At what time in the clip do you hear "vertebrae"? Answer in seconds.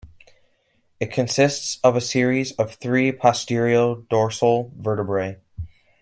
4.75-5.37